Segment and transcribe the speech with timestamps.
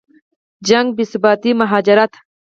[0.67, 2.11] جګړې، بېثباتي، مهاجرت